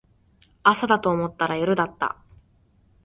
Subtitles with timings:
[0.63, 2.17] 朝だと思ったら夜だった